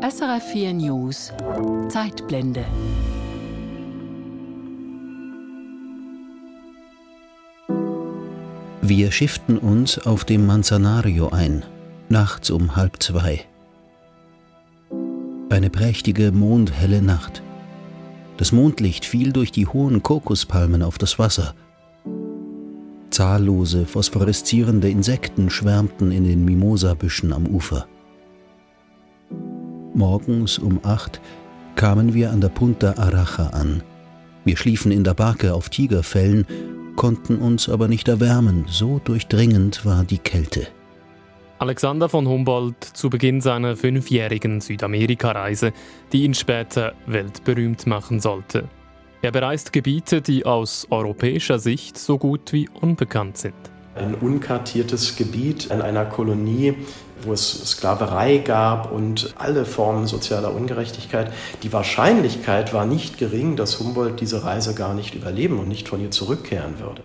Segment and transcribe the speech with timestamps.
[0.00, 1.32] SRF 4 News
[1.88, 2.64] Zeitblende.
[8.80, 11.64] Wir schifften uns auf dem Manzanario ein,
[12.08, 13.44] nachts um halb zwei.
[15.50, 17.42] Eine prächtige, mondhelle Nacht.
[18.36, 21.54] Das Mondlicht fiel durch die hohen Kokospalmen auf das Wasser.
[23.10, 27.88] Zahllose, phosphoreszierende Insekten schwärmten in den Mimosabüschen am Ufer.
[29.98, 31.20] Morgens um acht
[31.74, 33.82] kamen wir an der Punta Aracha an.
[34.44, 36.46] Wir schliefen in der Barke auf Tigerfellen,
[36.94, 40.68] konnten uns aber nicht erwärmen, so durchdringend war die Kälte.
[41.58, 45.72] Alexander von Humboldt zu Beginn seiner fünfjährigen Südamerika-Reise,
[46.12, 48.68] die ihn später weltberühmt machen sollte.
[49.20, 53.56] Er bereist Gebiete, die aus europäischer Sicht so gut wie unbekannt sind.
[53.96, 56.74] Ein unkartiertes Gebiet in einer Kolonie,
[57.22, 61.32] wo es Sklaverei gab und alle Formen sozialer Ungerechtigkeit.
[61.62, 66.00] Die Wahrscheinlichkeit war nicht gering, dass Humboldt diese Reise gar nicht überleben und nicht von
[66.00, 67.04] ihr zurückkehren würde.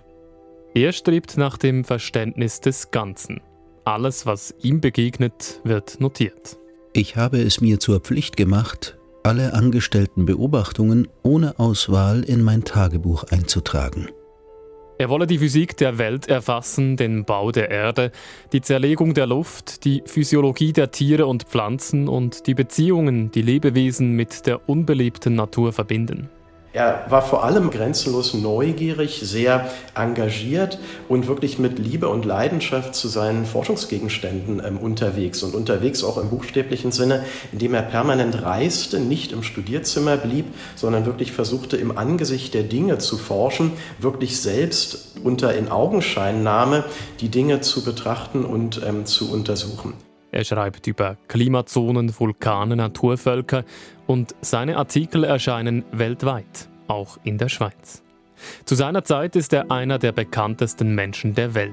[0.75, 3.41] Er strebt nach dem Verständnis des Ganzen.
[3.85, 6.57] Alles, was ihm begegnet, wird notiert.
[6.93, 13.25] Ich habe es mir zur Pflicht gemacht, alle angestellten Beobachtungen ohne Auswahl in mein Tagebuch
[13.25, 14.09] einzutragen.
[15.03, 18.13] Er wolle die Physik der Welt erfassen, den Bau der Erde,
[18.53, 24.13] die Zerlegung der Luft, die Physiologie der Tiere und Pflanzen und die Beziehungen, die Lebewesen
[24.13, 26.29] mit der unbelebten Natur verbinden.
[26.75, 33.07] Er war vor allem grenzenlos neugierig, sehr engagiert und wirklich mit Liebe und Leidenschaft zu
[33.07, 39.33] seinen Forschungsgegenständen ähm, unterwegs und unterwegs auch im buchstäblichen Sinne, indem er permanent reiste, nicht
[39.33, 45.53] im Studierzimmer blieb, sondern wirklich versuchte im Angesicht der Dinge zu forschen, wirklich selbst unter
[45.53, 46.85] Inaugenscheinnahme
[47.21, 49.93] die Dinge zu betrachten und ähm, zu untersuchen.
[50.33, 53.63] Er schreibt über Klimazonen, Vulkane, Naturvölker
[54.07, 58.01] und seine Artikel erscheinen weltweit, auch in der Schweiz.
[58.65, 61.71] Zu seiner Zeit ist er einer der bekanntesten Menschen der Welt.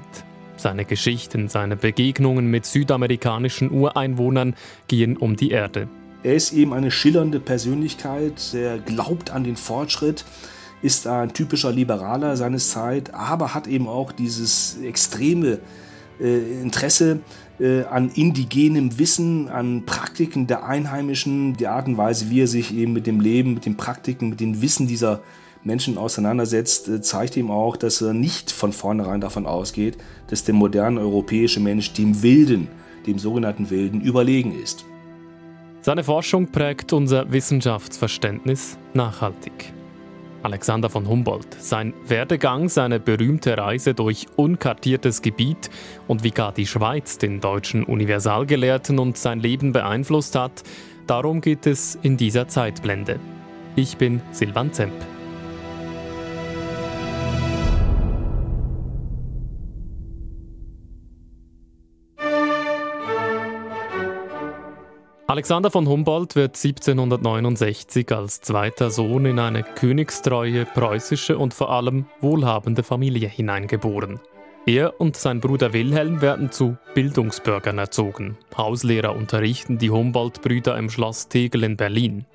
[0.58, 4.54] Seine Geschichten, seine Begegnungen mit südamerikanischen Ureinwohnern
[4.88, 5.88] gehen um die Erde.
[6.22, 10.26] Er ist eben eine schillernde Persönlichkeit, er glaubt an den Fortschritt,
[10.82, 15.60] ist ein typischer Liberaler seines Zeit, aber hat eben auch dieses extreme
[16.20, 17.20] äh, Interesse
[17.60, 22.74] äh, an indigenem Wissen, an Praktiken der Einheimischen, die Art und Weise, wie er sich
[22.74, 25.20] eben mit dem Leben, mit den Praktiken, mit dem Wissen dieser
[25.62, 29.98] Menschen auseinandersetzt, äh, zeigt ihm auch, dass er nicht von vornherein davon ausgeht,
[30.28, 32.68] dass der moderne europäische Mensch dem Wilden,
[33.06, 34.84] dem sogenannten Wilden, überlegen ist.
[35.82, 39.72] Seine Forschung prägt unser Wissenschaftsverständnis nachhaltig.
[40.42, 45.70] Alexander von Humboldt, sein Werdegang, seine berühmte Reise durch unkartiertes Gebiet
[46.08, 50.62] und wie gar die Schweiz den deutschen Universalgelehrten und sein Leben beeinflusst hat,
[51.06, 53.20] darum geht es in dieser Zeitblende.
[53.76, 54.94] Ich bin Silvan Zemp.
[65.30, 72.06] Alexander von Humboldt wird 1769 als zweiter Sohn in eine königstreue preußische und vor allem
[72.20, 74.18] wohlhabende Familie hineingeboren.
[74.66, 78.38] Er und sein Bruder Wilhelm werden zu Bildungsbürgern erzogen.
[78.56, 82.26] Hauslehrer unterrichten die Humboldt-Brüder im Schloss Tegel in Berlin.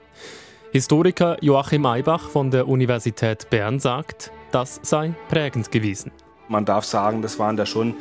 [0.71, 6.13] Historiker Joachim Eibach von der Universität Bern sagt, das sei prägend gewesen.
[6.47, 7.95] Man darf sagen, das waren da schon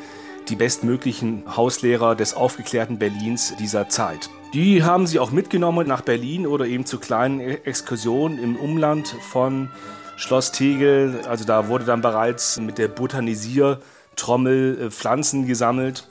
[0.48, 4.30] die bestmöglichen Hauslehrer des aufgeklärten Berlins dieser Zeit.
[4.54, 9.68] Die haben sie auch mitgenommen nach Berlin oder eben zu kleinen Exkursionen im Umland von
[10.16, 11.22] Schloss Tegel.
[11.28, 16.08] Also da wurde dann bereits mit der Botanisiertrommel äh, Pflanzen gesammelt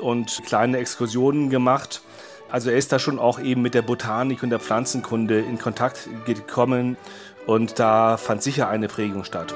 [0.00, 2.00] und kleine Exkursionen gemacht.
[2.50, 6.08] Also er ist da schon auch eben mit der Botanik und der Pflanzenkunde in Kontakt
[6.24, 6.96] gekommen
[7.46, 9.54] und da fand sicher eine Prägung statt.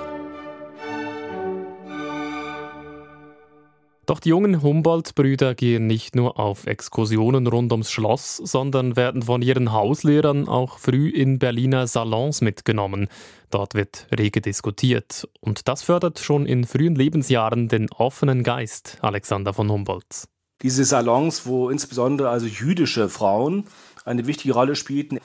[4.09, 9.43] Doch die jungen Humboldt-Brüder gehen nicht nur auf Exkursionen rund ums Schloss, sondern werden von
[9.43, 13.09] ihren Hauslehrern auch früh in Berliner Salons mitgenommen.
[13.51, 15.29] Dort wird rege diskutiert.
[15.43, 20.27] Und das fördert schon in frühen Lebensjahren den offenen Geist Alexander von Humboldts.
[20.63, 23.65] Diese Salons, wo insbesondere also jüdische Frauen
[24.07, 25.21] eine wichtige Rolle spielten,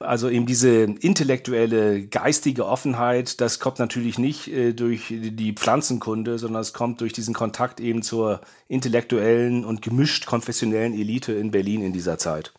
[0.00, 6.62] also eben diese intellektuelle, geistige Offenheit, das kommt natürlich nicht äh, durch die Pflanzenkunde, sondern
[6.62, 11.92] es kommt durch diesen Kontakt eben zur intellektuellen und gemischt konfessionellen Elite in Berlin in
[11.92, 12.52] dieser Zeit.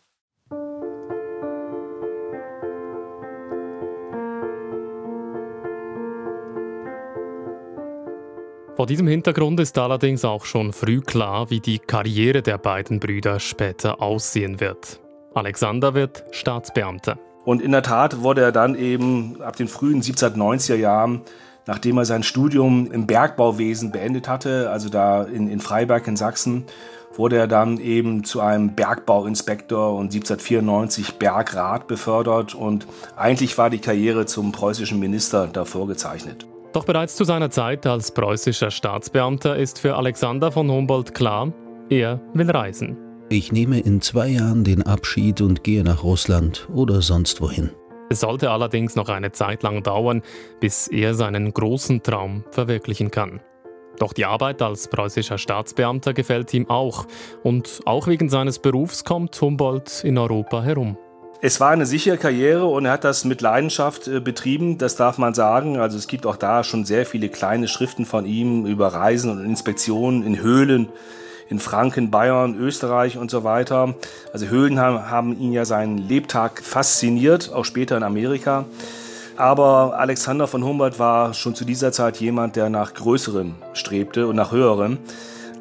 [8.75, 13.39] Vor diesem Hintergrund ist allerdings auch schon früh klar, wie die Karriere der beiden Brüder
[13.39, 14.99] später aussehen wird.
[15.35, 17.17] Alexander wird Staatsbeamter.
[17.43, 21.21] Und in der Tat wurde er dann eben ab den frühen 1790er Jahren,
[21.67, 26.65] nachdem er sein Studium im Bergbauwesen beendet hatte, also da in, in Freiberg in Sachsen,
[27.17, 33.79] wurde er dann eben zu einem Bergbauinspektor und 1794 Bergrat befördert und eigentlich war die
[33.79, 36.47] Karriere zum preußischen Minister davor gezeichnet.
[36.73, 41.53] Doch bereits zu seiner Zeit als preußischer Staatsbeamter ist für Alexander von Humboldt klar,
[41.89, 43.04] er will reisen.
[43.27, 47.71] Ich nehme in zwei Jahren den Abschied und gehe nach Russland oder sonst wohin.
[48.07, 50.21] Es sollte allerdings noch eine Zeit lang dauern,
[50.59, 53.41] bis er seinen großen Traum verwirklichen kann.
[53.97, 57.07] Doch die Arbeit als preußischer Staatsbeamter gefällt ihm auch
[57.41, 60.95] und auch wegen seines Berufs kommt Humboldt in Europa herum.
[61.41, 65.17] Es war eine sichere Karriere und er hat das mit Leidenschaft äh, betrieben, das darf
[65.17, 65.77] man sagen.
[65.77, 69.43] Also es gibt auch da schon sehr viele kleine Schriften von ihm über Reisen und
[69.43, 70.89] Inspektionen in Höhlen
[71.49, 73.95] in Franken, Bayern, Österreich und so weiter.
[74.33, 78.65] Also Höhlen haben, haben ihn ja seinen Lebtag fasziniert, auch später in Amerika.
[79.37, 84.35] Aber Alexander von Humboldt war schon zu dieser Zeit jemand, der nach Größerem strebte und
[84.35, 84.97] nach Höherem.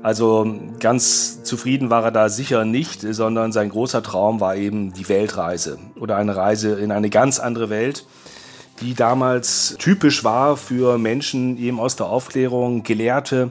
[0.05, 0.47] Also
[0.81, 5.79] ganz zufrieden war er da sicher nicht, sondern sein großer Traum war eben die Weltreise
[5.99, 8.05] oder eine Reise in eine ganz andere Welt,
[8.83, 13.51] die damals typisch war für Menschen eben aus der Aufklärung, Gelehrte,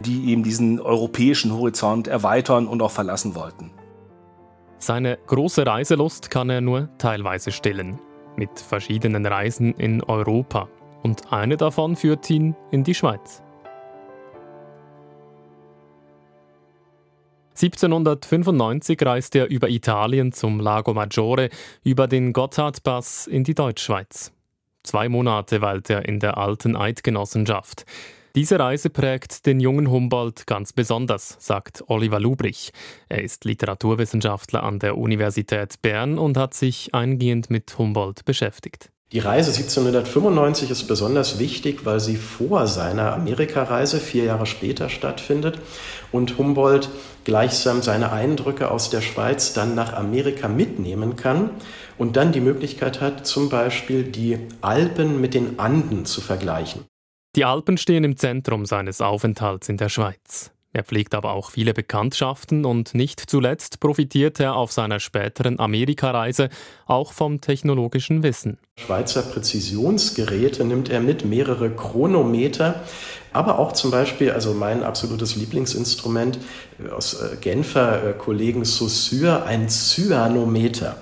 [0.00, 3.70] die eben diesen europäischen Horizont erweitern und auch verlassen wollten.
[4.78, 7.98] Seine große Reiselust kann er nur teilweise stillen
[8.36, 10.68] mit verschiedenen Reisen in Europa
[11.02, 13.42] und eine davon führt ihn in die Schweiz.
[17.60, 21.50] 1795 reist er über Italien zum Lago Maggiore
[21.82, 24.32] über den Gotthardpass in die Deutschschweiz.
[24.84, 27.84] Zwei Monate weilt er in der alten Eidgenossenschaft.
[28.34, 32.72] Diese Reise prägt den jungen Humboldt ganz besonders, sagt Oliver Lubrich.
[33.08, 38.90] Er ist Literaturwissenschaftler an der Universität Bern und hat sich eingehend mit Humboldt beschäftigt.
[39.10, 45.58] Die Reise 1795 ist besonders wichtig, weil sie vor seiner Amerikareise vier Jahre später stattfindet
[46.12, 46.90] und Humboldt
[47.24, 51.48] gleichsam seine Eindrücke aus der Schweiz dann nach Amerika mitnehmen kann
[51.96, 56.84] und dann die Möglichkeit hat, zum Beispiel die Alpen mit den Anden zu vergleichen.
[57.38, 60.50] Die Alpen stehen im Zentrum seines Aufenthalts in der Schweiz.
[60.72, 66.48] Er pflegt aber auch viele Bekanntschaften und nicht zuletzt profitiert er auf seiner späteren Amerikareise
[66.86, 68.58] auch vom technologischen Wissen.
[68.76, 72.82] Schweizer Präzisionsgeräte nimmt er mit, mehrere Chronometer,
[73.32, 76.40] aber auch zum Beispiel, also mein absolutes Lieblingsinstrument
[76.90, 80.96] aus äh, Genfer äh, Kollegen Saussure, ein Cyanometer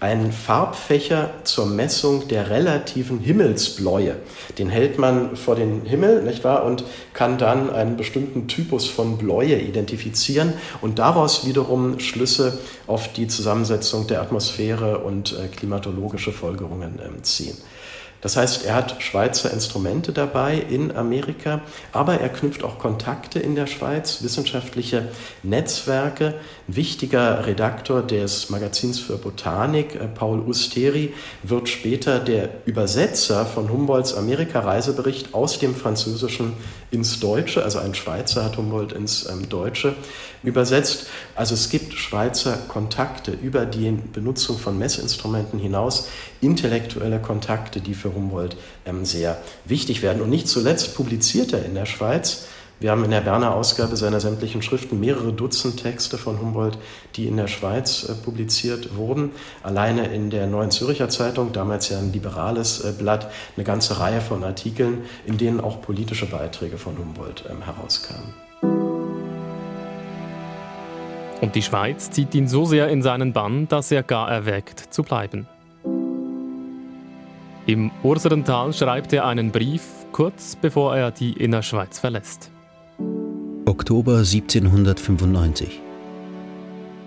[0.00, 4.16] ein Farbfächer zur Messung der relativen Himmelsbläue.
[4.56, 6.84] Den hält man vor den Himmel, nicht wahr, und
[7.14, 14.06] kann dann einen bestimmten Typus von Bläue identifizieren und daraus wiederum Schlüsse auf die Zusammensetzung
[14.06, 17.56] der Atmosphäre und äh, klimatologische Folgerungen äh, ziehen.
[18.20, 21.60] Das heißt, er hat Schweizer Instrumente dabei in Amerika,
[21.92, 25.08] aber er knüpft auch Kontakte in der Schweiz, wissenschaftliche
[25.44, 26.34] Netzwerke.
[26.66, 33.70] Ein wichtiger Redaktor des Magazins für Botanik, äh, Paul Usteri, wird später der Übersetzer von
[33.70, 36.54] Humboldts Amerika-Reisebericht aus dem Französischen
[36.90, 39.94] ins Deutsche, also ein Schweizer hat Humboldt ins ähm, Deutsche
[40.42, 41.06] übersetzt.
[41.34, 46.08] Also es gibt Schweizer Kontakte über die Benutzung von Messinstrumenten hinaus,
[46.40, 50.22] intellektuelle Kontakte, die für Humboldt ähm, sehr wichtig werden.
[50.22, 52.46] Und nicht zuletzt publiziert er in der Schweiz
[52.80, 56.78] wir haben in der Berner Ausgabe seiner sämtlichen Schriften mehrere Dutzend Texte von Humboldt,
[57.16, 59.32] die in der Schweiz äh, publiziert wurden.
[59.64, 64.20] Alleine in der Neuen Zürcher Zeitung, damals ja ein liberales äh, Blatt, eine ganze Reihe
[64.20, 68.47] von Artikeln, in denen auch politische Beiträge von Humboldt ähm, herauskamen.
[71.40, 75.02] Und die Schweiz zieht ihn so sehr in seinen Bann, dass er gar erwägt zu
[75.02, 75.46] bleiben.
[77.66, 82.50] Im Urserental schreibt er einen Brief, kurz bevor er die Innerschweiz verlässt.
[83.66, 85.80] Oktober 1795.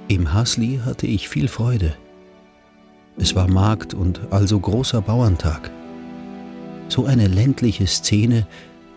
[0.07, 1.95] Im Hasli hatte ich viel Freude.
[3.17, 5.71] Es war Markt und also großer Bauerntag.
[6.87, 8.45] So eine ländliche Szene,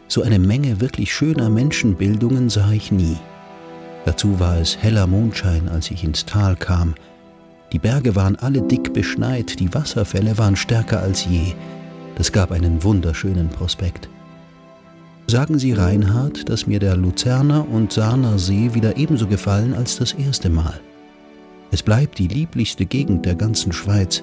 [0.07, 3.17] so eine Menge wirklich schöner Menschenbildungen sah ich nie.
[4.05, 6.95] Dazu war es heller Mondschein, als ich ins Tal kam.
[7.73, 11.55] Die Berge waren alle dick beschneit, die Wasserfälle waren stärker als je.
[12.17, 14.09] Das gab einen wunderschönen Prospekt.
[15.27, 20.13] Sagen Sie Reinhard, dass mir der Luzerner und Sarner See wieder ebenso gefallen als das
[20.13, 20.79] erste Mal.
[21.71, 24.23] Es bleibt die lieblichste Gegend der ganzen Schweiz,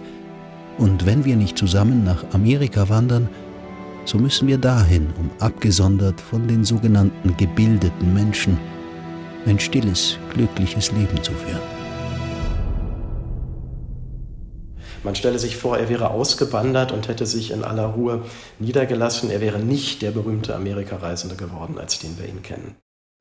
[0.77, 3.27] und wenn wir nicht zusammen nach Amerika wandern,
[4.05, 8.57] so müssen wir dahin, um abgesondert von den sogenannten gebildeten Menschen
[9.45, 11.61] ein stilles, glückliches Leben zu führen.
[15.03, 18.23] Man stelle sich vor, er wäre ausgewandert und hätte sich in aller Ruhe
[18.59, 19.31] niedergelassen.
[19.31, 22.75] Er wäre nicht der berühmte Amerikareisende geworden, als den wir ihn kennen.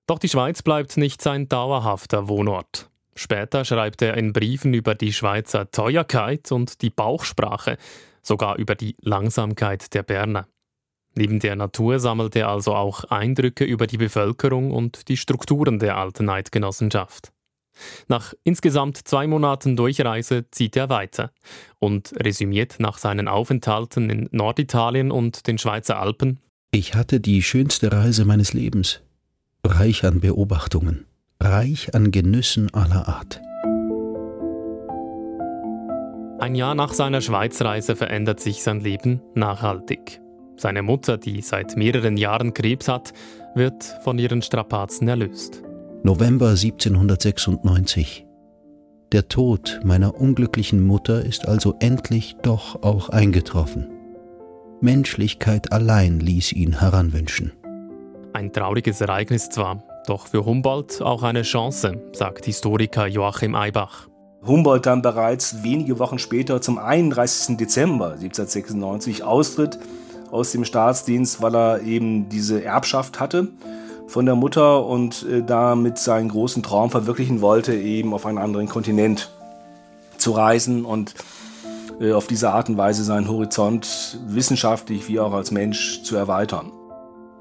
[0.06, 2.90] Doch die Schweiz bleibt nicht sein dauerhafter Wohnort.
[3.14, 7.76] Später schreibt er in Briefen über die Schweizer Teuerkeit und die Bauchsprache,
[8.22, 10.46] sogar über die Langsamkeit der Berner.
[11.14, 15.96] Neben der Natur sammelt er also auch Eindrücke über die Bevölkerung und die Strukturen der
[15.96, 17.32] alten Eidgenossenschaft.
[18.08, 21.32] Nach insgesamt zwei Monaten Durchreise zieht er weiter
[21.78, 26.40] und resümiert nach seinen Aufenthalten in Norditalien und den Schweizer Alpen.
[26.70, 29.00] Ich hatte die schönste Reise meines Lebens,
[29.64, 31.06] reich an Beobachtungen,
[31.40, 33.40] reich an Genüssen aller Art.
[36.38, 40.20] Ein Jahr nach seiner Schweizreise verändert sich sein Leben nachhaltig.
[40.60, 43.14] Seine Mutter, die seit mehreren Jahren Krebs hat,
[43.54, 45.62] wird von ihren Strapazen erlöst.
[46.02, 48.26] November 1796.
[49.10, 53.88] Der Tod meiner unglücklichen Mutter ist also endlich doch auch eingetroffen.
[54.82, 57.52] Menschlichkeit allein ließ ihn heranwünschen.
[58.34, 64.08] Ein trauriges Ereignis zwar, doch für Humboldt auch eine Chance, sagt Historiker Joachim Eibach.
[64.46, 67.56] Humboldt dann bereits wenige Wochen später zum 31.
[67.56, 69.78] Dezember 1796 austritt
[70.30, 73.48] aus dem Staatsdienst, weil er eben diese Erbschaft hatte
[74.06, 78.68] von der Mutter und äh, damit seinen großen Traum verwirklichen wollte, eben auf einen anderen
[78.68, 79.30] Kontinent
[80.18, 81.14] zu reisen und
[82.00, 86.72] äh, auf diese Art und Weise seinen Horizont wissenschaftlich wie auch als Mensch zu erweitern.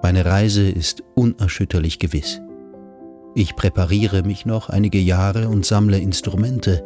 [0.02, 2.40] Meine Reise ist unerschütterlich gewiss.
[3.36, 6.86] Ich präpariere mich noch einige Jahre und sammle Instrumente.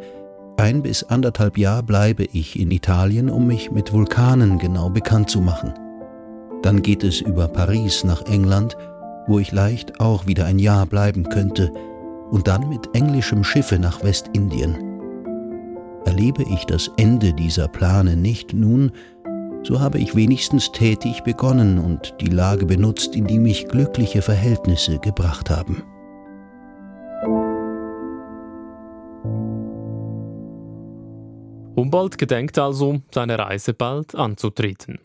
[0.56, 5.40] Ein bis anderthalb Jahr bleibe ich in Italien, um mich mit Vulkanen genau bekannt zu
[5.40, 5.74] machen.
[6.64, 8.78] Dann geht es über Paris nach England,
[9.26, 11.70] wo ich leicht auch wieder ein Jahr bleiben könnte,
[12.30, 14.74] und dann mit englischem Schiffe nach Westindien.
[16.06, 18.92] Erlebe ich das Ende dieser Plane nicht nun,
[19.62, 24.98] so habe ich wenigstens tätig begonnen und die Lage benutzt, in die mich glückliche Verhältnisse
[24.98, 25.82] gebracht haben.
[31.76, 34.98] Humboldt gedenkt also, seine Reise bald anzutreten.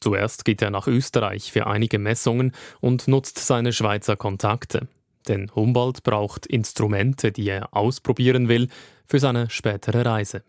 [0.00, 4.88] Zuerst geht er nach Österreich für einige Messungen und nutzt seine Schweizer Kontakte.
[5.28, 8.68] Denn Humboldt braucht Instrumente, die er ausprobieren will,
[9.06, 10.42] für seine spätere Reise.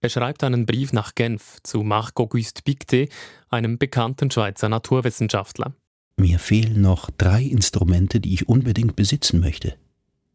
[0.00, 3.10] Er schreibt einen Brief nach Genf zu Marc-Auguste Pictet,
[3.48, 5.72] einem bekannten Schweizer Naturwissenschaftler.
[6.16, 9.74] Mir fehlen noch drei Instrumente, die ich unbedingt besitzen möchte.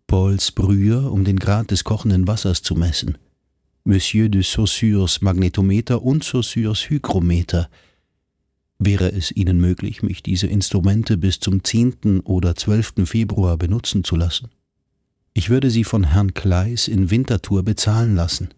[0.07, 3.17] Pauls Brüher, um den Grad des kochenden Wassers zu messen.
[3.85, 7.69] Monsieur de Saussures Magnetometer und Saussures Hygrometer–
[8.79, 12.21] Wäre es Ihnen möglich, mich diese Instrumente bis zum 10.
[12.21, 13.05] oder 12.
[13.05, 14.49] Februar benutzen zu lassen?
[15.33, 18.53] Ich würde sie von Herrn Kleis in Winterthur bezahlen lassen.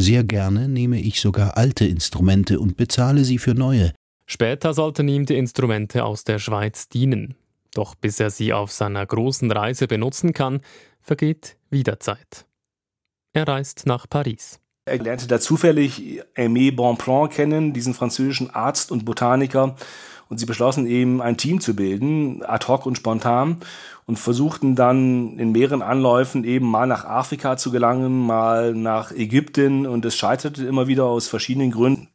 [0.00, 3.92] Sehr gerne nehme ich sogar alte Instrumente und bezahle sie für neue.
[4.26, 7.34] Später sollten ihm die Instrumente aus der Schweiz dienen.
[7.74, 10.60] Doch bis er sie auf seiner großen Reise benutzen kann,
[11.00, 12.46] vergeht wieder Zeit.
[13.32, 14.60] Er reist nach Paris.
[14.88, 19.76] Er lernte da zufällig Aimé Bonpland kennen, diesen französischen Arzt und Botaniker.
[20.28, 23.58] Und sie beschlossen eben ein Team zu bilden, ad hoc und spontan,
[24.06, 29.86] und versuchten dann in mehreren Anläufen eben mal nach Afrika zu gelangen, mal nach Ägypten.
[29.86, 32.08] Und es scheiterte immer wieder aus verschiedenen Gründen.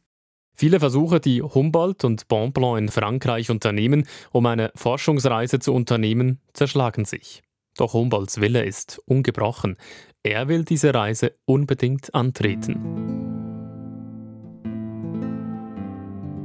[0.56, 7.04] Viele Versuche, die Humboldt und Bonpland in Frankreich unternehmen, um eine Forschungsreise zu unternehmen, zerschlagen
[7.04, 7.42] sich.
[7.76, 9.76] Doch Humboldts Wille ist ungebrochen.
[10.26, 12.80] Er will diese Reise unbedingt antreten.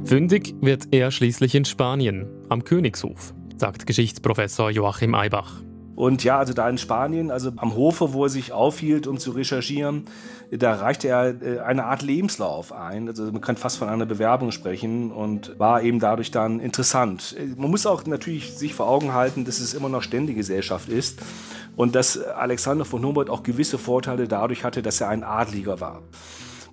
[0.04, 5.62] Fündig wird er schließlich in Spanien, am Königshof, sagt Geschichtsprofessor Joachim Eibach.
[5.94, 9.30] Und ja, also da in Spanien, also am Hofe, wo er sich aufhielt, um zu
[9.30, 10.04] recherchieren,
[10.50, 13.08] da reichte er äh, eine Art Lebenslauf ein.
[13.08, 17.34] Also man kann fast von einer Bewerbung sprechen und war eben dadurch dann interessant.
[17.56, 21.20] Man muss auch natürlich sich vor Augen halten, dass es immer noch Ständegesellschaft ist
[21.76, 26.02] und dass Alexander von Humboldt auch gewisse Vorteile dadurch hatte, dass er ein Adliger war.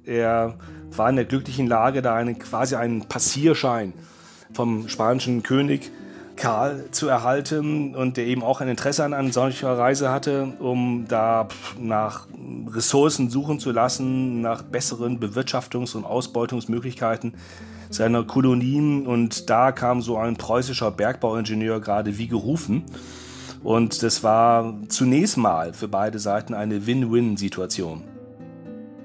[0.06, 0.58] Er
[0.96, 3.94] war in der glücklichen Lage, da einen, quasi einen Passierschein
[4.54, 5.92] vom spanischen König
[6.38, 11.06] Karl zu erhalten und der eben auch ein Interesse an einer solcher Reise hatte, um
[11.08, 11.48] da
[11.80, 12.28] nach
[12.70, 17.34] Ressourcen suchen zu lassen, nach besseren Bewirtschaftungs- und Ausbeutungsmöglichkeiten
[17.90, 19.06] seiner Kolonien.
[19.06, 22.84] Und da kam so ein preußischer Bergbauingenieur gerade wie gerufen.
[23.68, 28.02] Und das war zunächst mal für beide Seiten eine Win-Win-Situation.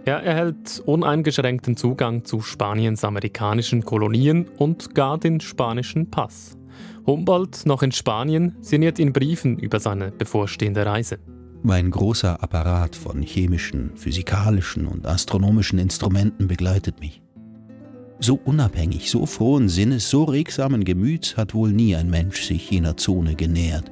[0.04, 6.56] Er erhält uneingeschränkten Zugang zu Spaniens amerikanischen Kolonien und gar den spanischen Pass.
[7.04, 11.18] Humboldt, noch in Spanien, sinniert in Briefen über seine bevorstehende Reise.
[11.64, 17.20] Mein großer Apparat von chemischen, physikalischen und astronomischen Instrumenten begleitet mich.
[18.20, 22.96] So unabhängig, so frohen Sinnes, so regsamen Gemüts hat wohl nie ein Mensch sich jener
[22.96, 23.90] Zone genähert.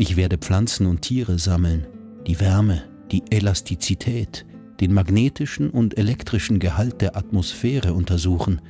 [0.00, 1.86] Ich werde Pflanzen und Tiere sammeln,
[2.26, 4.46] die Wärme, die Elastizität,
[4.80, 8.62] den magnetischen und elektrischen Gehalt der Atmosphäre untersuchen,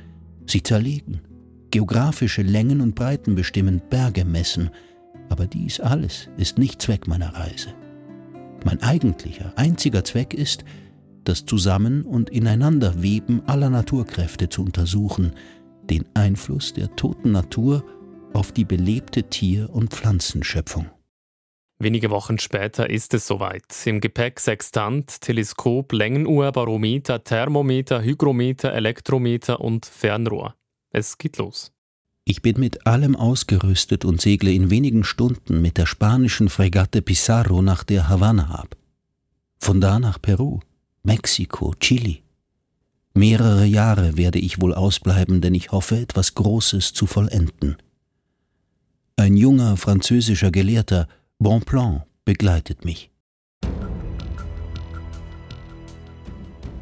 [0.45, 1.21] sie zerlegen,
[1.71, 4.71] geografische Längen und Breiten bestimmen, Berge messen,
[5.29, 7.69] aber dies alles ist nicht Zweck meiner Reise.
[8.65, 10.65] Mein eigentlicher, einziger Zweck ist,
[11.23, 15.31] das Zusammen- und Ineinanderweben aller Naturkräfte zu untersuchen,
[15.89, 17.85] den Einfluss der toten Natur
[18.33, 20.87] auf die belebte Tier- und Pflanzenschöpfung.
[21.83, 23.63] Wenige Wochen später ist es soweit.
[23.85, 30.53] Im Gepäck Sextant, Teleskop, Längenuhr, Barometer, Thermometer, Hygrometer, Elektrometer und Fernrohr.
[30.91, 31.71] Es geht los.
[32.23, 37.63] Ich bin mit allem ausgerüstet und segle in wenigen Stunden mit der spanischen Fregatte Pizarro
[37.63, 38.77] nach der Havanna ab.
[39.57, 40.59] Von da nach Peru,
[41.01, 42.19] Mexiko, Chile.
[43.15, 47.77] Mehrere Jahre werde ich wohl ausbleiben, denn ich hoffe, etwas Großes zu vollenden.
[49.15, 51.07] Ein junger französischer Gelehrter
[51.43, 53.09] Bonplan begleitet mich.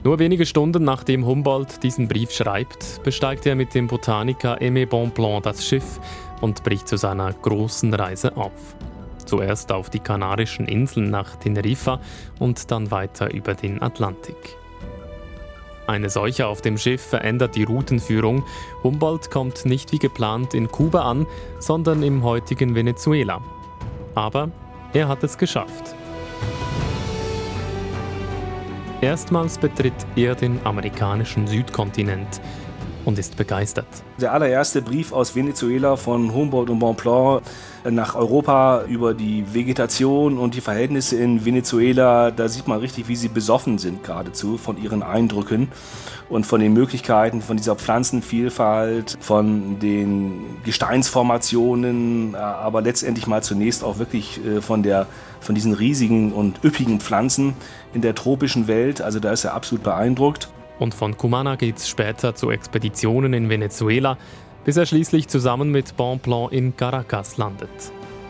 [0.04, 5.42] Nur wenige Stunden nachdem Humboldt diesen Brief schreibt, besteigt er mit dem Botaniker Aimé Bonplan
[5.44, 6.02] das Schiff
[6.42, 8.76] und bricht zu seiner großen Reise auf.
[9.24, 12.02] Zuerst auf die Kanarischen Inseln nach Teneriffa
[12.40, 14.58] und dann weiter über den Atlantik.
[15.88, 18.44] Eine Seuche auf dem Schiff verändert die Routenführung.
[18.84, 21.26] Humboldt kommt nicht wie geplant in Kuba an,
[21.60, 23.42] sondern im heutigen Venezuela,
[24.16, 24.50] aber
[24.94, 25.96] er hat es geschafft.
[29.02, 32.42] Erstmals betritt er den amerikanischen Südkontinent
[33.10, 33.88] und ist begeistert.
[34.22, 37.44] Der allererste Brief aus Venezuela von Humboldt und Bonpland
[37.90, 43.16] nach Europa über die Vegetation und die Verhältnisse in Venezuela, da sieht man richtig, wie
[43.16, 45.70] sie besoffen sind geradezu von ihren Eindrücken
[46.30, 53.98] und von den Möglichkeiten von dieser Pflanzenvielfalt, von den Gesteinsformationen, aber letztendlich mal zunächst auch
[53.98, 55.08] wirklich äh, von, der,
[55.40, 57.56] von diesen riesigen und üppigen Pflanzen
[57.94, 59.02] in der tropischen Welt.
[59.02, 60.50] Also da ist er absolut beeindruckt.
[60.80, 64.18] Und von Cumana geht es später zu Expeditionen in Venezuela,
[64.64, 67.70] bis er schließlich zusammen mit Bonpland in Caracas landet.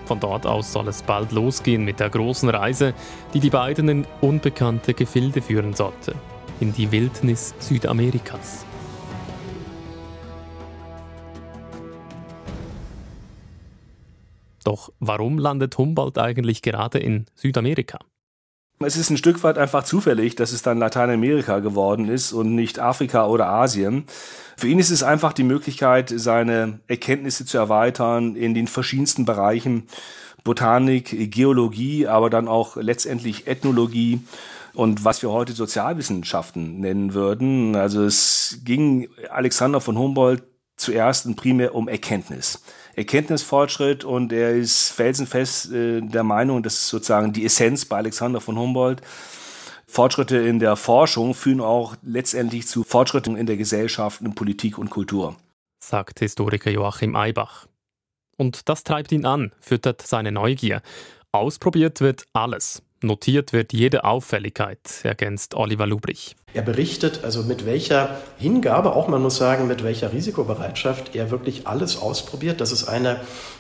[0.06, 2.96] Von dort aus soll es bald losgehen mit der großen Reise,
[3.36, 6.16] die die beiden in unbekannte Gefilde führen sollte,
[6.60, 8.66] in die Wildnis Südamerikas.
[14.64, 18.00] Doch warum landet Humboldt eigentlich gerade in Südamerika?
[18.82, 22.80] Es ist ein Stück weit einfach zufällig, dass es dann Lateinamerika geworden ist und nicht
[22.80, 24.06] Afrika oder Asien.
[24.56, 29.84] Für ihn ist es einfach die Möglichkeit, seine Erkenntnisse zu erweitern in den verschiedensten Bereichen
[30.46, 34.22] Botanik, Geologie, aber dann auch letztendlich Ethnologie
[34.74, 37.76] und was wir heute Sozialwissenschaften nennen würden.
[37.76, 40.44] Also es ging Alexander von Humboldt
[40.80, 42.64] zuerst und primär um Erkenntnis.
[42.96, 48.42] Erkenntnisfortschritt und er ist felsenfest äh, der Meinung, das ist sozusagen die Essenz bei Alexander
[48.42, 49.02] von Humboldt.
[49.88, 54.90] Fortschritte in der Forschung führen auch letztendlich zu Fortschritten in der Gesellschaft, in Politik und
[54.90, 55.36] Kultur.
[55.80, 57.68] Sagt Historiker Joachim Eibach.
[58.38, 60.82] Und das treibt ihn an, füttert seine Neugier.
[61.32, 62.84] Ausprobiert wird alles.
[63.02, 66.36] Notiert wird jede Auffälligkeit, ergänzt Oliver Lubrich.
[66.54, 71.68] Er berichtet also mit welcher Hingabe, auch man muss sagen, mit welcher Risikobereitschaft er wirklich
[71.68, 72.60] alles ausprobiert.
[72.60, 73.18] Das ist eine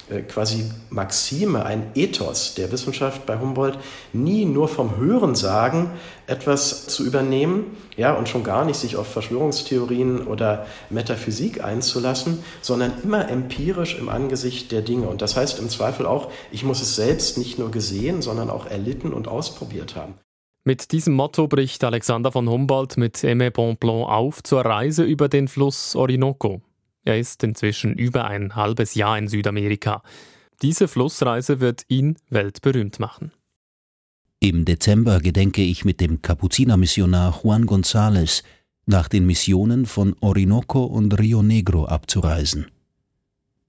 [0.09, 3.77] äh, quasi Maxime, ein Ethos der Wissenschaft bei Humboldt,
[4.11, 5.91] nie nur vom Hörensagen
[6.25, 12.93] etwas zu übernehmen, ja, und schon gar nicht sich auf Verschwörungstheorien oder Metaphysik einzulassen, sondern
[13.03, 15.07] immer empirisch im Angesicht der Dinge.
[15.07, 18.65] Und das heißt im Zweifel auch, ich muss es selbst nicht nur gesehen, sondern auch
[18.65, 20.15] erlitten und ausprobiert haben.
[20.63, 25.47] Mit diesem Motto bricht Alexander von Humboldt mit Aimé Bonpland auf zur Reise über den
[25.47, 26.61] Fluss Orinoco.
[27.05, 30.03] Er ist inzwischen über ein halbes Jahr in Südamerika.
[30.61, 33.31] Diese Flussreise wird ihn weltberühmt machen.
[34.41, 38.43] Im Dezember gedenke ich mit dem Kapuzinermissionar Juan González
[38.85, 42.67] nach den Missionen von Orinoco und Rio Negro abzureisen.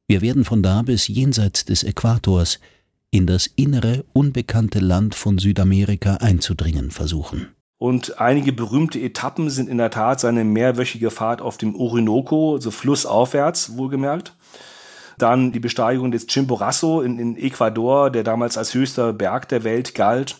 [0.06, 2.58] Wir werden von da bis jenseits des Äquators
[3.10, 7.48] in das innere, unbekannte Land von Südamerika einzudringen versuchen.
[7.78, 12.70] Und einige berühmte Etappen sind in der Tat seine mehrwöchige Fahrt auf dem Orinoco, also
[12.70, 14.36] flussaufwärts, wohlgemerkt.
[15.16, 19.94] Dann die Besteigung des Chimborazo in, in Ecuador, der damals als höchster Berg der Welt
[19.94, 20.36] galt.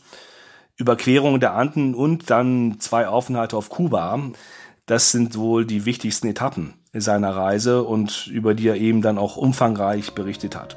[0.76, 4.18] Überquerung der Anden und dann zwei Aufenthalte auf Kuba.
[4.86, 9.36] Das sind wohl die wichtigsten Etappen seiner Reise und über die er eben dann auch
[9.36, 10.76] umfangreich berichtet hat.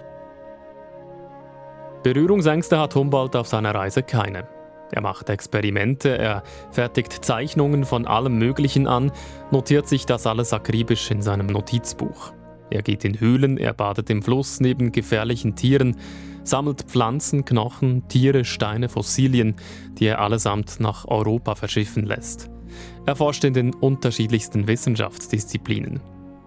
[2.03, 4.45] Berührungsängste hat Humboldt auf seiner Reise keine.
[4.91, 9.11] Er macht Experimente, er fertigt Zeichnungen von allem Möglichen an,
[9.51, 12.33] notiert sich das alles akribisch in seinem Notizbuch.
[12.69, 15.95] Er geht in Höhlen, er badet im Fluss neben gefährlichen Tieren,
[16.43, 19.55] sammelt Pflanzen, Knochen, Tiere, Steine, Fossilien,
[19.97, 22.49] die er allesamt nach Europa verschiffen lässt.
[23.05, 26.01] Er forscht in den unterschiedlichsten Wissenschaftsdisziplinen.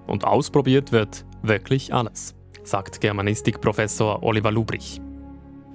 [0.07, 5.01] Und ausprobiert wird wirklich alles, sagt Germanistikprofessor Oliver Lubrich.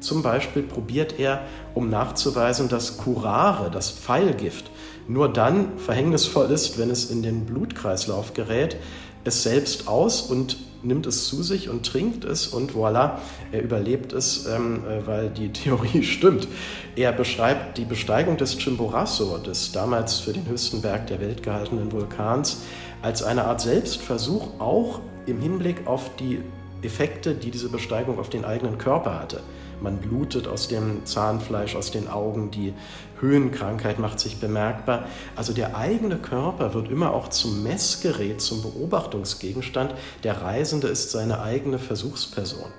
[0.01, 4.71] Zum Beispiel probiert er, um nachzuweisen, dass Curare, das Pfeilgift,
[5.07, 8.77] nur dann verhängnisvoll ist, wenn es in den Blutkreislauf gerät,
[9.23, 13.19] es selbst aus und nimmt es zu sich und trinkt es und voilà,
[13.51, 16.47] er überlebt es, ähm, äh, weil die Theorie stimmt.
[16.95, 21.91] Er beschreibt die Besteigung des Chimborazo, des damals für den höchsten Berg der Welt gehaltenen
[21.91, 22.63] Vulkans,
[23.03, 26.39] als eine Art Selbstversuch, auch im Hinblick auf die
[26.81, 29.41] Effekte, die diese Besteigung auf den eigenen Körper hatte.
[29.81, 32.73] Man blutet aus dem Zahnfleisch, aus den Augen, die
[33.19, 35.07] Höhenkrankheit macht sich bemerkbar.
[35.35, 39.95] Also der eigene Körper wird immer auch zum Messgerät, zum Beobachtungsgegenstand.
[40.23, 42.71] Der Reisende ist seine eigene Versuchsperson.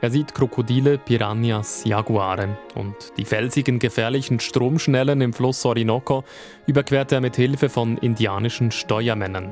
[0.00, 6.22] Er sieht Krokodile, Piranhas, Jaguare und die felsigen, gefährlichen Stromschnellen im Fluss Orinoco
[6.66, 9.50] überquert er mit Hilfe von indianischen Steuermännern.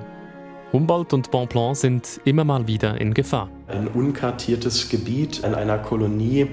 [0.73, 3.49] Humboldt und Bonpland sind immer mal wieder in Gefahr.
[3.67, 6.49] Ein unkartiertes Gebiet in einer Kolonie,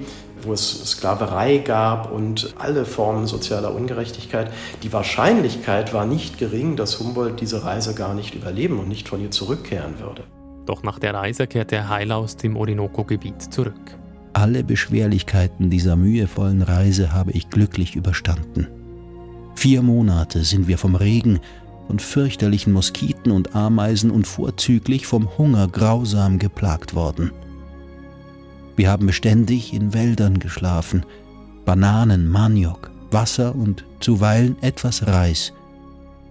[0.45, 4.51] wo es Sklaverei gab und alle Formen sozialer Ungerechtigkeit.
[4.83, 9.21] Die Wahrscheinlichkeit war nicht gering, dass Humboldt diese Reise gar nicht überleben und nicht von
[9.21, 10.23] ihr zurückkehren würde.
[10.65, 13.73] Doch nach der Reise kehrt er heil aus dem Orinoco-Gebiet zurück.
[14.33, 18.67] Alle Beschwerlichkeiten dieser mühevollen Reise habe ich glücklich überstanden.
[19.55, 21.39] Vier Monate sind wir vom Regen
[21.87, 27.31] von fürchterlichen Moskiten und Ameisen und vorzüglich vom Hunger grausam geplagt worden.
[28.75, 31.05] Wir haben beständig in Wäldern geschlafen,
[31.65, 35.53] Bananen, Maniok, Wasser und zuweilen etwas Reis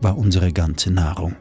[0.02, 1.36] war unsere ganze Nahrung.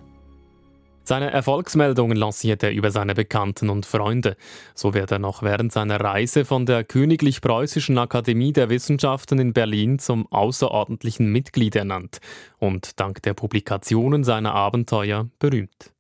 [1.04, 4.38] Seine Erfolgsmeldungen lanciert er über seine Bekannten und Freunde.
[4.76, 9.52] So wird er noch während seiner Reise von der Königlich Preußischen Akademie der Wissenschaften in
[9.52, 12.20] Berlin zum außerordentlichen Mitglied ernannt
[12.60, 15.92] und dank der Publikationen seiner Abenteuer berühmt.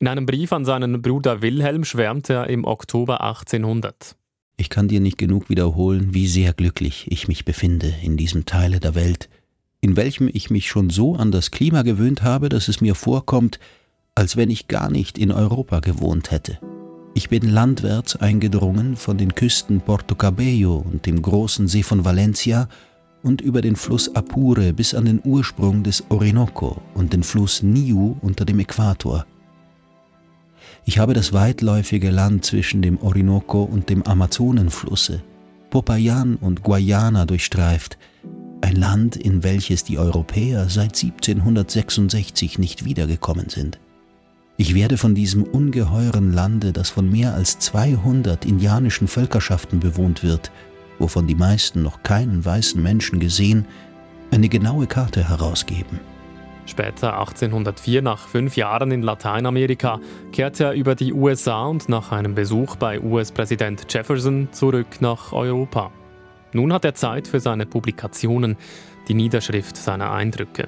[0.00, 4.16] In einem Brief an seinen Bruder Wilhelm schwärmt er im Oktober 1800.
[4.60, 8.80] Ich kann dir nicht genug wiederholen, wie sehr glücklich ich mich befinde in diesem Teile
[8.80, 9.28] der Welt,
[9.80, 13.60] in welchem ich mich schon so an das Klima gewöhnt habe, dass es mir vorkommt,
[14.16, 16.58] als wenn ich gar nicht in Europa gewohnt hätte.
[17.14, 22.68] Ich bin landwärts eingedrungen von den Küsten Porto Cabello und dem großen See von Valencia
[23.22, 28.16] und über den Fluss Apure bis an den Ursprung des Orinoco und den Fluss Niu
[28.22, 29.24] unter dem Äquator.
[30.88, 35.22] Ich habe das weitläufige Land zwischen dem Orinoco und dem Amazonenflusse,
[35.68, 37.98] Popayan und Guayana durchstreift,
[38.62, 43.78] ein Land, in welches die Europäer seit 1766 nicht wiedergekommen sind.
[44.56, 50.50] Ich werde von diesem ungeheuren Lande, das von mehr als 200 indianischen Völkerschaften bewohnt wird,
[50.98, 53.66] wovon die meisten noch keinen weißen Menschen gesehen,
[54.30, 56.00] eine genaue Karte herausgeben.
[56.68, 60.00] Später, 1804, nach fünf Jahren in Lateinamerika,
[60.32, 65.90] kehrte er über die USA und nach einem Besuch bei US-Präsident Jefferson zurück nach Europa.
[66.52, 68.58] Nun hat er Zeit für seine Publikationen,
[69.08, 70.66] die Niederschrift seiner Eindrücke.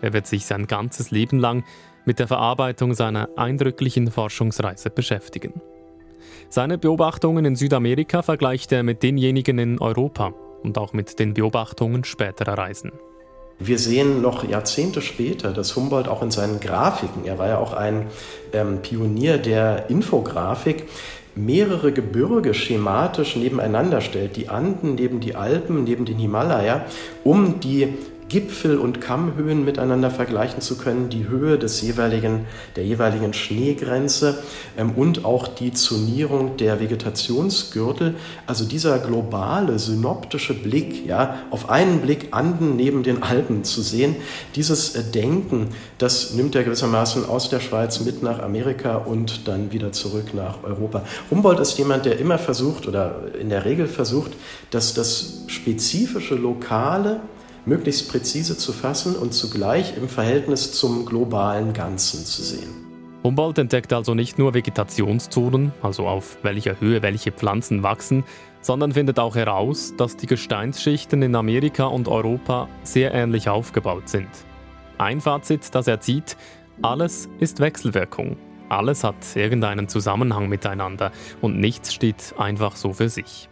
[0.00, 1.64] Er wird sich sein ganzes Leben lang
[2.04, 5.60] mit der Verarbeitung seiner eindrücklichen Forschungsreise beschäftigen.
[6.50, 12.04] Seine Beobachtungen in Südamerika vergleicht er mit denjenigen in Europa und auch mit den Beobachtungen
[12.04, 12.92] späterer Reisen.
[13.64, 17.72] Wir sehen noch Jahrzehnte später, dass Humboldt auch in seinen Grafiken, er war ja auch
[17.72, 18.06] ein
[18.52, 20.88] ähm, Pionier der Infografik,
[21.36, 26.84] mehrere Gebirge schematisch nebeneinander stellt, die Anden neben die Alpen, neben den Himalaya,
[27.22, 27.94] um die
[28.32, 34.42] Gipfel und Kammhöhen miteinander vergleichen zu können, die Höhe des jeweiligen, der jeweiligen Schneegrenze
[34.78, 38.14] ähm, und auch die Zonierung der Vegetationsgürtel.
[38.46, 44.16] Also dieser globale synoptische Blick, ja, auf einen Blick Anden neben den Alpen zu sehen,
[44.56, 45.68] dieses äh, Denken,
[45.98, 50.64] das nimmt er gewissermaßen aus der Schweiz mit nach Amerika und dann wieder zurück nach
[50.64, 51.04] Europa.
[51.30, 54.32] Humboldt ist jemand, der immer versucht oder in der Regel versucht,
[54.70, 57.20] dass das spezifische Lokale
[57.64, 62.82] möglichst präzise zu fassen und zugleich im Verhältnis zum globalen Ganzen zu sehen.
[63.22, 68.24] Humboldt entdeckt also nicht nur Vegetationszonen, also auf welcher Höhe welche Pflanzen wachsen,
[68.60, 74.28] sondern findet auch heraus, dass die Gesteinsschichten in Amerika und Europa sehr ähnlich aufgebaut sind.
[74.98, 76.36] Ein Fazit, das er zieht,
[76.80, 78.36] alles ist Wechselwirkung.
[78.68, 83.48] Alles hat irgendeinen Zusammenhang miteinander und nichts steht einfach so für sich.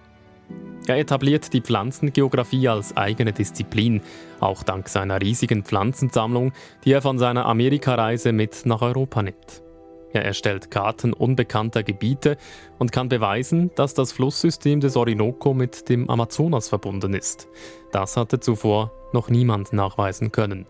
[0.87, 4.03] Er etabliert die Pflanzengeographie als eigene Disziplin,
[4.41, 6.53] auch dank seiner riesigen Pflanzensammlung,
[6.85, 9.63] die er von seiner Amerikareise mit nach Europa nimmt.
[10.13, 12.37] Er erstellt Karten unbekannter Gebiete
[12.79, 17.47] und kann beweisen, dass das Flusssystem des Orinoco mit dem Amazonas verbunden ist.
[17.93, 20.67] Das hatte zuvor noch niemand nachweisen können.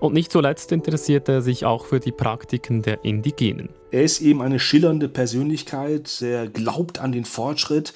[0.00, 3.70] Und nicht zuletzt interessiert er sich auch für die Praktiken der Indigenen.
[3.90, 7.92] Er ist eben eine schillernde Persönlichkeit, er glaubt an den Fortschritt,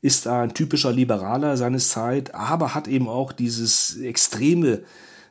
[0.00, 4.82] ist ein typischer Liberaler seines Zeit, aber hat eben auch dieses extreme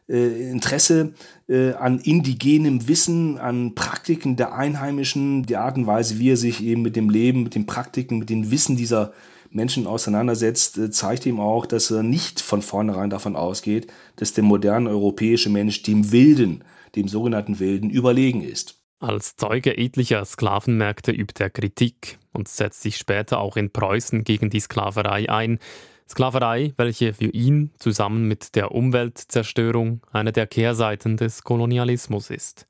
[0.08, 1.13] äh, Interesse
[1.47, 6.63] äh, an indigenem Wissen, an Praktiken der Einheimischen, die Art und Weise, wie er sich
[6.63, 9.13] eben mit dem Leben, mit den Praktiken, mit dem Wissen dieser
[9.49, 14.43] Menschen auseinandersetzt, äh, zeigt ihm auch, dass er nicht von vornherein davon ausgeht, dass der
[14.43, 16.63] moderne europäische Mensch dem Wilden,
[16.95, 18.74] dem sogenannten Wilden, überlegen ist.
[18.99, 24.49] Als Zeuge etlicher Sklavenmärkte übt er Kritik und setzt sich später auch in Preußen gegen
[24.49, 25.60] die Sklaverei ein.
[26.08, 32.67] Sklaverei, welche für ihn zusammen mit der Umweltzerstörung eine der Kehrseiten des Kolonialismus ist.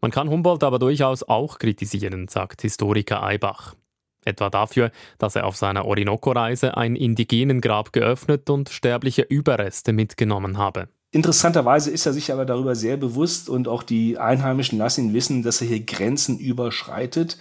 [0.00, 3.76] Man kann Humboldt aber durchaus auch kritisieren, sagt Historiker Eibach.
[4.24, 10.58] Etwa dafür, dass er auf seiner Orinoco-Reise ein indigenen Grab geöffnet und sterbliche Überreste mitgenommen
[10.58, 10.88] habe.
[11.14, 15.42] Interessanterweise ist er sich aber darüber sehr bewusst und auch die Einheimischen lassen ihn wissen,
[15.42, 17.36] dass er hier Grenzen überschreitet.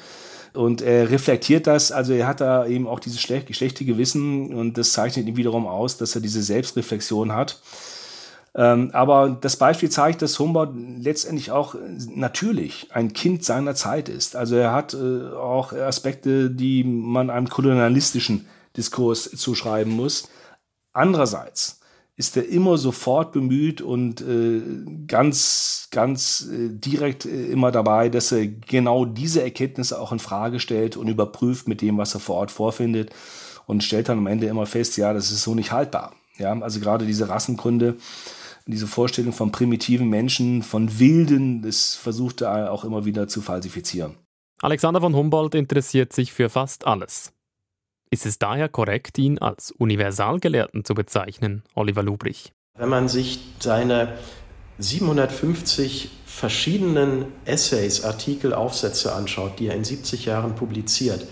[0.53, 4.91] Und er reflektiert das, also er hat da eben auch dieses schlechte Gewissen und das
[4.91, 7.61] zeichnet ihn wiederum aus, dass er diese Selbstreflexion hat.
[8.53, 11.75] Ähm, aber das Beispiel zeigt, dass Humboldt letztendlich auch
[12.13, 14.35] natürlich ein Kind seiner Zeit ist.
[14.35, 20.27] Also er hat äh, auch Aspekte, die man einem kolonialistischen Diskurs zuschreiben muss.
[20.91, 21.80] Andererseits
[22.17, 24.61] ist er immer sofort bemüht und äh,
[25.07, 30.59] ganz, ganz äh, direkt äh, immer dabei, dass er genau diese Erkenntnisse auch in Frage
[30.59, 33.11] stellt und überprüft mit dem, was er vor Ort vorfindet
[33.65, 36.13] und stellt dann am Ende immer fest, ja, das ist so nicht haltbar.
[36.37, 37.97] Ja, also gerade diese Rassenkunde,
[38.65, 44.15] diese Vorstellung von primitiven Menschen, von Wilden, das versucht er auch immer wieder zu falsifizieren.
[44.61, 47.33] Alexander von Humboldt interessiert sich für fast alles.
[48.13, 52.51] Ist es daher korrekt, ihn als Universalgelehrten zu bezeichnen, Oliver Lubrich?
[52.77, 54.17] Wenn man sich seine
[54.79, 61.25] 750 verschiedenen Essays, Artikel, Aufsätze anschaut, die er in 70 Jahren publiziert,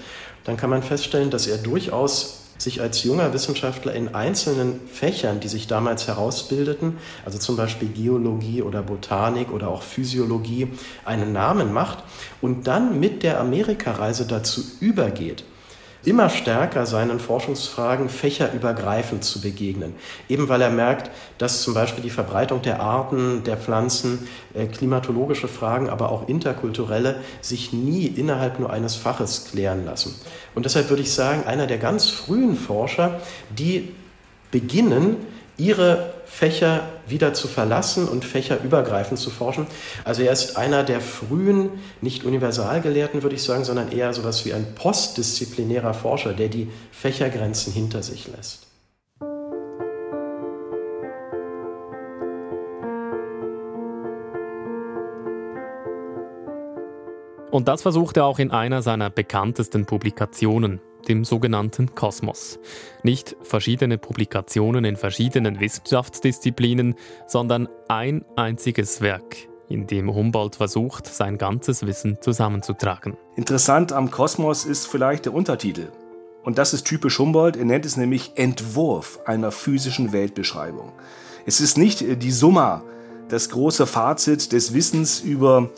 [0.46, 5.50] dann kann man feststellen, dass er durchaus sich als junger Wissenschaftler in einzelnen Fächern, die
[5.50, 10.70] sich damals herausbildeten, also zum Beispiel Geologie oder Botanik oder auch Physiologie,
[11.04, 12.06] einen Namen macht
[12.40, 15.44] und dann mit der Amerikareise dazu übergeht,
[16.06, 19.96] immer stärker seinen Forschungsfragen fächerübergreifend zu begegnen.
[20.30, 25.48] Eben weil er merkt, dass zum Beispiel die Verbreitung der Arten, der Pflanzen, äh, klimatologische
[25.48, 30.16] Fragen, aber auch interkulturelle sich nie innerhalb nur eines Faches klären lassen.
[30.56, 33.94] Und deshalb würde ich sagen, einer der ganz frühen Forscher, die
[34.52, 35.18] beginnen,
[35.58, 39.66] ihre Fächer wieder zu verlassen und fächerübergreifend zu forschen.
[40.06, 44.46] Also er ist einer der frühen, nicht Universalgelehrten, würde ich sagen, sondern eher so etwas
[44.46, 48.68] wie ein postdisziplinärer Forscher, der die Fächergrenzen hinter sich lässt.
[57.52, 62.60] Und das versucht er auch in einer seiner bekanntesten Publikationen, dem sogenannten Kosmos.
[63.04, 66.96] Nicht verschiedene Publikationen in verschiedenen Wissenschaftsdisziplinen,
[67.28, 69.38] sondern ein einziges Werk,
[69.70, 73.18] in dem Humboldt versucht, sein ganzes Wissen zusammenzutragen.
[73.36, 75.92] Interessant am Kosmos ist vielleicht der Untertitel.
[76.44, 80.94] Und das ist typisch Humboldt, er nennt es nämlich Entwurf einer physischen Weltbeschreibung.
[81.46, 82.84] Es ist nicht die Summa,
[83.28, 85.70] das große Fazit des Wissens über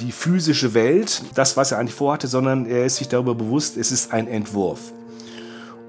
[0.00, 3.92] die physische Welt, das, was er eigentlich vorhatte, sondern er ist sich darüber bewusst, es
[3.92, 4.92] ist ein Entwurf.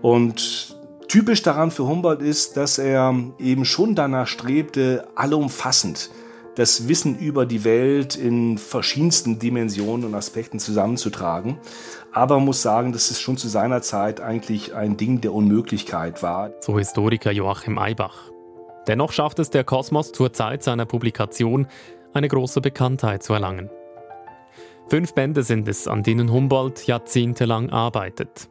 [0.02, 0.76] Und
[1.08, 6.10] typisch daran für Humboldt ist, dass er eben schon danach strebte, allumfassend
[6.56, 11.58] das Wissen über die Welt in verschiedensten Dimensionen und Aspekten zusammenzutragen.
[12.12, 16.22] Aber man muss sagen, dass es schon zu seiner Zeit eigentlich ein Ding der Unmöglichkeit
[16.22, 16.52] war.
[16.60, 18.32] So Historiker Joachim Eibach.
[18.88, 21.68] Dennoch schafft es der Kosmos zur Zeit seiner Publikation,
[22.14, 23.70] eine große Bekanntheit zu erlangen.
[24.92, 28.50] Fünf Bände sind es, an denen Humboldt jahrzehntelang arbeitet.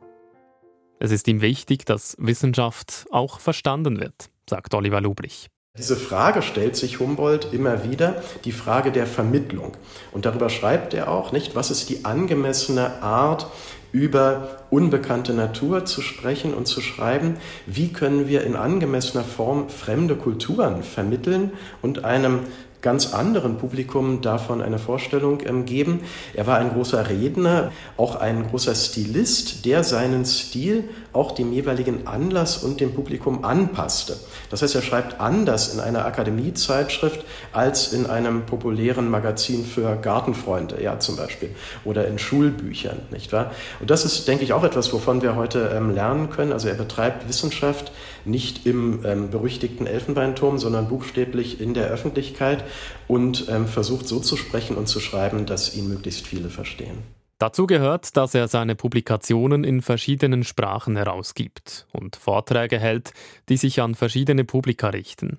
[0.99, 5.49] Es ist ihm wichtig, dass Wissenschaft auch verstanden wird, sagt Oliver Lubrich.
[5.77, 9.77] Diese Frage stellt sich Humboldt immer wieder, die Frage der Vermittlung.
[10.13, 13.47] Und darüber schreibt er auch, nicht, was ist die angemessene Art,
[13.93, 20.17] über unbekannte Natur zu sprechen und zu schreiben, wie können wir in angemessener Form fremde
[20.17, 22.47] Kulturen vermitteln und einem
[22.83, 26.01] ganz anderen Publikum davon eine Vorstellung ähm, geben.
[26.35, 32.07] Er war ein großer Redner, auch ein großer Stilist, der seinen Stil auch dem jeweiligen
[32.07, 34.17] Anlass und dem Publikum anpasste.
[34.51, 40.83] Das heißt, er schreibt anders in einer Akademiezeitschrift als in einem populären Magazin für Gartenfreunde,
[40.83, 41.51] ja zum Beispiel,
[41.85, 43.51] oder in Schulbüchern, nicht wahr?
[43.81, 46.53] Und das ist, denke ich, auch etwas, wovon wir heute ähm, lernen können.
[46.53, 47.93] Also er betreibt Wissenschaft
[48.25, 52.65] nicht im ähm, berüchtigten Elfenbeinturm, sondern buchstäblich in der Öffentlichkeit
[53.09, 56.99] und ähm, versucht so zu sprechen und zu schreiben, dass ihn möglichst viele verstehen.
[57.39, 63.13] Dazu gehört, dass er seine Publikationen in verschiedenen Sprachen herausgibt und Vorträge hält,
[63.49, 65.39] die sich an verschiedene Publika richten.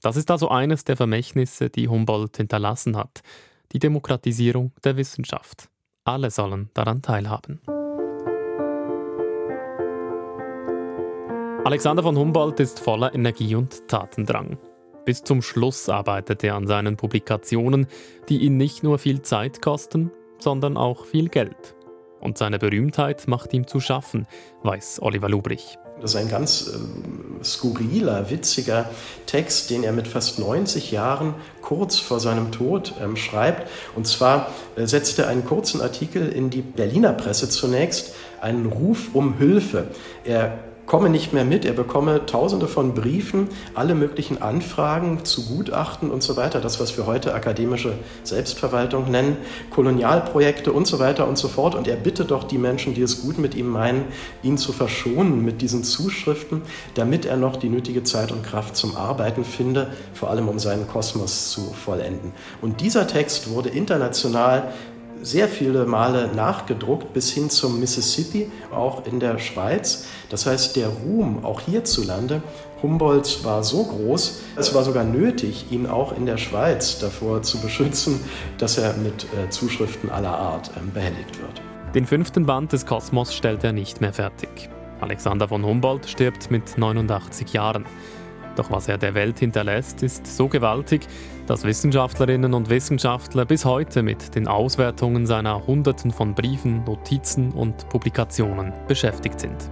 [0.00, 3.20] Das ist also eines der Vermächtnisse, die Humboldt hinterlassen hat,
[3.72, 5.68] die Demokratisierung der Wissenschaft.
[6.04, 7.60] Alle sollen daran teilhaben.
[11.64, 14.58] Alexander von Humboldt ist voller Energie und Tatendrang.
[15.04, 17.86] Bis zum Schluss arbeitet er an seinen Publikationen,
[18.28, 21.76] die ihn nicht nur viel Zeit kosten, sondern auch viel Geld.
[22.18, 24.26] Und seine Berühmtheit macht ihm zu schaffen,
[24.64, 25.78] weiß Oliver Lubrich.
[26.00, 28.90] Das ist ein ganz äh, skurriler, witziger
[29.26, 33.70] Text, den er mit fast 90 Jahren kurz vor seinem Tod ähm, schreibt.
[33.94, 39.10] Und zwar äh, setzt er einen kurzen Artikel in die Berliner Presse zunächst, einen Ruf
[39.14, 39.86] um Hilfe.
[40.24, 40.58] Er
[40.92, 41.64] komme nicht mehr mit.
[41.64, 46.60] Er bekomme tausende von Briefen, alle möglichen Anfragen zu Gutachten und so weiter.
[46.60, 49.38] Das, was wir heute akademische Selbstverwaltung nennen,
[49.70, 51.74] Kolonialprojekte und so weiter und so fort.
[51.74, 54.04] Und er bitte doch die Menschen, die es gut mit ihm meinen,
[54.42, 56.60] ihn zu verschonen mit diesen Zuschriften,
[56.92, 60.86] damit er noch die nötige Zeit und Kraft zum Arbeiten finde, vor allem um seinen
[60.86, 62.32] Kosmos zu vollenden.
[62.60, 64.74] Und dieser Text wurde international
[65.22, 70.04] sehr viele Male nachgedruckt bis hin zum Mississippi, auch in der Schweiz.
[70.28, 72.42] Das heißt, der Ruhm auch hierzulande
[72.82, 77.60] Humboldt war so groß, es war sogar nötig, ihn auch in der Schweiz davor zu
[77.60, 78.20] beschützen,
[78.58, 81.62] dass er mit äh, Zuschriften aller Art ähm, behelligt wird.
[81.94, 84.68] Den fünften Band des Kosmos stellt er nicht mehr fertig.
[85.00, 87.84] Alexander von Humboldt stirbt mit 89 Jahren.
[88.56, 91.06] Doch was er der Welt hinterlässt, ist so gewaltig,
[91.46, 97.88] dass Wissenschaftlerinnen und Wissenschaftler bis heute mit den Auswertungen seiner Hunderten von Briefen, Notizen und
[97.88, 99.70] Publikationen beschäftigt sind.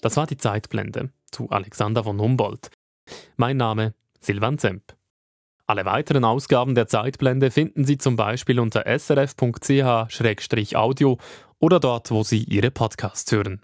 [0.00, 2.70] Das war die Zeitblende zu Alexander von Humboldt.
[3.36, 4.96] Mein Name Silvan Zemp.
[5.66, 9.98] Alle weiteren Ausgaben der Zeitblende finden Sie zum Beispiel unter srf.ch-audio
[11.58, 13.54] oder dort, wo Sie Ihre Podcasts hören.